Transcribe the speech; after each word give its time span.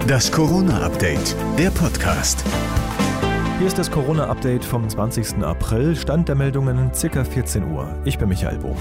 Das 0.00 0.32
Corona-Update, 0.32 1.36
der 1.58 1.70
Podcast. 1.70 2.44
Hier 3.58 3.66
ist 3.66 3.78
das 3.78 3.90
Corona-Update 3.90 4.64
vom 4.64 4.88
20. 4.88 5.42
April. 5.44 5.94
Stand 5.96 6.28
der 6.28 6.34
Meldungen 6.34 6.90
ca. 6.92 7.24
14 7.24 7.70
Uhr. 7.72 7.94
Ich 8.04 8.18
bin 8.18 8.28
Michael 8.28 8.58
Bohm. 8.58 8.76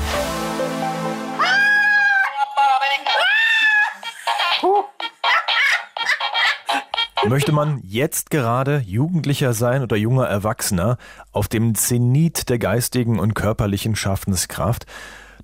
Möchte 7.27 7.51
man 7.51 7.81
jetzt 7.83 8.31
gerade 8.31 8.83
Jugendlicher 8.85 9.53
sein 9.53 9.83
oder 9.83 9.95
junger 9.95 10.27
Erwachsener 10.27 10.97
auf 11.31 11.47
dem 11.47 11.75
Zenit 11.75 12.49
der 12.49 12.57
geistigen 12.57 13.19
und 13.19 13.35
körperlichen 13.35 13.95
Schaffenskraft, 13.95 14.85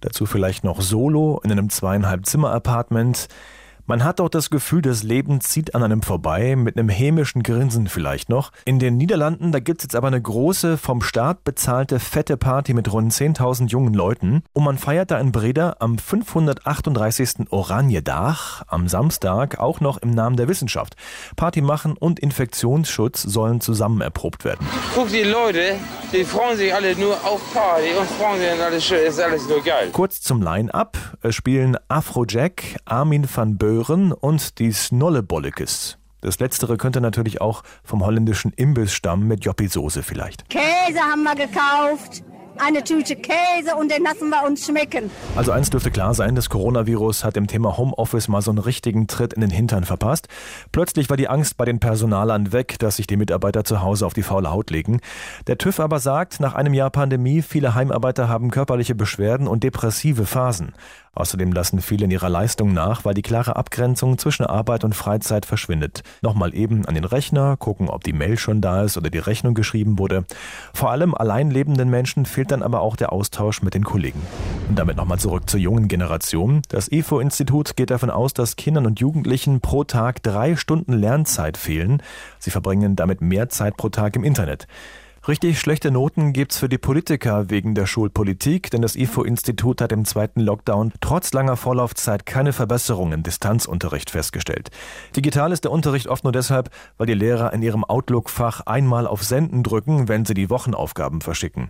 dazu 0.02 0.25
vielleicht 0.25 0.63
noch 0.63 0.81
solo 0.81 1.39
in 1.43 1.52
einem 1.52 1.70
zweieinhalb 1.70 2.25
Zimmer 2.25 2.52
Apartment, 2.52 3.27
man 3.88 4.04
hat 4.04 4.20
auch 4.22 4.30
das 4.30 4.50
Gefühl, 4.50 4.82
das 4.82 5.04
Leben 5.04 5.42
zieht 5.42 5.74
an 5.74 5.82
einem 5.82 6.02
vorbei, 6.02 6.56
mit 6.56 6.78
einem 6.78 6.90
hämischen 6.90 7.41
Grinsen 7.41 7.88
vielleicht 7.88 8.30
noch. 8.30 8.52
In 8.66 8.80
den 8.80 8.98
Niederlanden, 8.98 9.52
da 9.52 9.59
gibt's 9.59 9.84
jetzt 9.84 9.95
aber 9.95 10.08
eine 10.08 10.22
große, 10.22 10.78
vom 10.78 11.02
Staat 11.02 11.45
bezahlte, 11.45 12.00
fette 12.00 12.36
Party 12.38 12.73
mit 12.73 12.92
rund 12.92 13.14
10.000 13.14 13.70
jungen 13.70 13.94
Leuten. 13.94 14.44
Und 14.52 14.66
man 14.66 14.78
feiert 14.78 15.12
da 15.12 15.20
in 15.20 15.31
Breda 15.31 15.78
am 15.80 15.98
538. 15.98 17.50
Oranjedach 17.50 18.64
am 18.68 18.90
Samstag 18.90 19.59
auch 19.59 19.80
noch 19.80 19.98
im 19.98 20.12
Namen 20.12 20.36
der 20.36 20.50
Wissenschaft. 20.50 20.95
Party 21.38 21.62
machen 21.62 21.95
und 21.98 22.20
Infektionsschutz 22.20 23.22
sollen 23.23 23.62
zusammen 23.62 24.02
erprobt 24.02 24.44
werden. 24.44 24.67
Guck 24.95 25.09
die 25.09 25.23
Leute, 25.23 25.76
die 26.11 26.25
freuen 26.25 26.57
sich 26.57 26.73
alle 26.73 26.95
nur 26.97 27.13
auf 27.23 27.41
Party 27.53 27.93
und 27.97 28.09
freuen 28.09 28.39
sich 28.39 28.61
alles, 28.61 28.91
ist 28.91 29.20
alles 29.20 29.47
nur 29.47 29.63
geil. 29.63 29.89
Kurz 29.93 30.21
zum 30.21 30.41
Line-Up 30.41 30.97
spielen 31.30 31.77
Afrojack, 31.88 32.77
Armin 32.85 33.27
van 33.33 33.57
Böhl, 33.57 33.77
Möhren 33.77 34.11
und 34.11 34.57
die 34.57 34.71
Snollebollekes. 34.71 35.99
Das 36.21 36.39
letztere 36.39 36.77
könnte 36.77 36.99
natürlich 36.99 37.41
auch 37.41 37.61
vom 37.83 38.03
holländischen 38.03 38.52
Imbiss 38.53 38.91
stammen 38.91 39.27
mit 39.27 39.45
Joppi-Soße 39.45 40.02
vielleicht. 40.02 40.49
Käse 40.49 40.99
haben 40.99 41.22
wir 41.22 41.36
gekauft 41.36 42.23
eine 42.59 42.83
Tüte 42.83 43.16
Käse 43.16 43.75
und 43.80 43.91
den 43.91 44.03
lassen 44.03 44.30
wir 44.30 44.45
uns 44.45 44.66
schmecken. 44.66 45.09
Also 45.36 45.52
eins 45.52 45.69
dürfte 45.69 45.91
klar 45.91 46.13
sein, 46.13 46.36
das 46.36 46.50
Coronavirus 46.50 47.23
hat 47.23 47.36
dem 47.36 47.47
Thema 47.47 47.77
Homeoffice 47.77 48.27
mal 48.27 48.41
so 48.41 48.52
einen 48.52 48.59
richtigen 48.59 49.08
Tritt 49.08 49.33
in 49.33 49.41
den 49.41 49.49
Hintern 49.49 49.83
verpasst. 49.83 50.27
Plötzlich 50.72 51.09
war 51.09 51.17
die 51.17 51.27
Angst 51.27 51.58
bei 51.58 51.66
den 51.66 51.80
Personalern 51.80 52.52
weg, 52.52 52.77
dass 52.80 52.97
sich 52.97 53.08
die 53.08 53.17
Mitarbeiter 53.17 53.64
zu 53.64 53.81
Hause 53.81 54.05
auf 54.05 54.14
die 54.14 54.23
faule 54.23 54.52
Haut 54.52 54.69
legen. 54.69 54.99
Der 55.47 55.58
TÜV 55.58 55.80
aber 55.80 55.99
sagt, 55.99 56.39
nach 56.39 56.55
einem 56.55 56.73
Jahr 56.73 56.89
Pandemie, 56.89 57.41
viele 57.41 57.75
Heimarbeiter 57.75 58.30
haben 58.30 58.52
körperliche 58.52 58.95
Beschwerden 58.95 59.47
und 59.47 59.64
depressive 59.64 60.25
Phasen. 60.25 60.73
Außerdem 61.17 61.52
lassen 61.52 61.81
viele 61.81 62.05
in 62.05 62.11
ihrer 62.11 62.30
Leistung 62.30 62.73
nach, 62.73 63.03
weil 63.03 63.16
die 63.16 63.23
klare 63.23 63.55
Abgrenzung 63.55 64.19
zwischen 64.19 64.45
Arbeit 64.45 64.83
und 64.83 64.94
Freizeit 64.94 65.47
verschwindet. 65.47 66.03
Nochmal 66.21 66.53
eben 66.53 66.86
an 66.86 66.94
den 66.94 67.05
Rechner, 67.05 67.58
gucken, 67.58 67.89
ob 67.89 68.03
die 68.03 68.14
Mail 68.14 68.38
schon 68.38 68.61
da 68.61 68.83
ist 68.83 68.97
oder 68.97 69.09
die 69.09 69.17
Rechnung 69.17 69.55
geschrieben 69.55 69.97
wurde. 69.97 70.25
Vor 70.75 70.92
allem 70.92 71.16
allein 71.16 71.49
lebenden 71.49 71.89
Menschen 71.89 72.27
fehlt 72.27 72.47
dann 72.52 72.64
aber 72.64 72.81
auch 72.81 72.95
der 72.95 73.12
Austausch 73.12 73.62
mit 73.62 73.73
den 73.73 73.84
Kollegen. 73.84 74.22
Und 74.70 74.78
damit 74.78 74.98
nochmal 74.98 75.20
zurück 75.20 75.50
zur 75.50 75.59
jungen 75.59 75.88
Generation. 75.88 76.62
Das 76.70 76.92
IFO-Institut 76.92 77.76
geht 77.76 77.89
davon 77.89 78.09
aus, 78.09 78.34
dass 78.34 78.56
Kindern 78.56 78.86
und 78.86 79.00
Jugendlichen 79.00 79.62
pro 79.62 79.84
Tag 79.84 80.23
drei 80.23 80.56
Stunden 80.56 80.94
Lernzeit 80.94 81.58
fehlen. 81.58 82.02
Sie 82.39 82.52
verbringen 82.52 82.95
damit 82.95 83.22
mehr 83.22 83.50
Zeit 83.50 83.78
pro 83.78 83.89
Tag 83.89 84.16
im 84.16 84.23
Internet. 84.23 84.67
Richtig 85.28 85.59
schlechte 85.59 85.92
Noten 85.92 86.31
gibt's 86.31 86.58
für 86.58 86.70
die 86.70 86.78
Politiker 86.78 87.50
wegen 87.50 87.76
der 87.76 87.86
Schulpolitik, 87.86 88.72
denn 88.72 88.82
das 88.82 88.95
IFO-Institut 88.95 89.82
hat 89.82 89.92
im 89.92 90.06
zweiten 90.06 90.39
Lockdown 90.39 90.94
trotz 91.02 91.34
langer 91.34 91.58
Vorlaufzeit 91.58 92.26
keine 92.26 92.54
Verbesserung 92.54 93.11
im 93.11 93.23
Distanzunterricht 93.23 94.09
festgestellt. 94.09 94.72
Digital 95.17 95.52
ist 95.52 95.66
der 95.66 95.72
Unterricht 95.73 96.08
oft 96.08 96.23
nur 96.23 96.32
deshalb, 96.32 96.70
weil 96.98 97.08
die 97.08 97.14
Lehrer 97.14 97.52
in 97.52 97.61
ihrem 97.61 97.84
Outlook-Fach 97.84 98.61
einmal 98.61 99.06
auf 99.06 99.22
Senden 99.22 99.64
drücken, 99.64 100.08
wenn 100.08 100.23
sie 100.23 100.34
die 100.34 100.50
Wochenaufgaben 100.50 101.20
verschicken. 101.20 101.67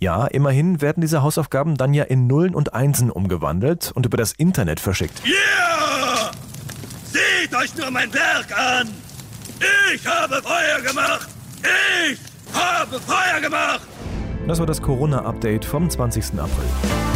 Ja, 0.00 0.26
immerhin 0.28 0.80
werden 0.80 1.00
diese 1.00 1.22
Hausaufgaben 1.22 1.76
dann 1.76 1.92
ja 1.92 2.04
in 2.04 2.28
Nullen 2.28 2.54
und 2.54 2.72
Einsen 2.72 3.10
umgewandelt 3.10 3.90
und 3.94 4.06
über 4.06 4.16
das 4.16 4.32
Internet 4.32 4.78
verschickt. 4.78 5.22
Yeah! 5.24 6.30
Seht 7.04 7.52
euch 7.54 7.76
nur 7.76 7.90
mein 7.90 8.12
Werk 8.14 8.56
an! 8.56 8.88
Ich 9.92 10.06
habe 10.06 10.40
Feuer 10.40 10.80
gemacht! 10.86 11.28
Ich 12.12 12.18
habe 12.54 13.00
Feuer 13.00 13.40
gemacht! 13.40 13.80
Das 14.46 14.60
war 14.60 14.66
das 14.66 14.80
Corona-Update 14.80 15.64
vom 15.64 15.90
20. 15.90 16.38
April. 16.38 17.07